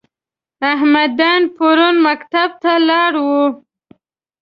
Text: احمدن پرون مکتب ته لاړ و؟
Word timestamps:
احمدن 0.73 1.41
پرون 1.55 1.95
مکتب 2.05 2.49
ته 2.61 2.71
لاړ 2.89 3.13
و؟ 3.25 3.29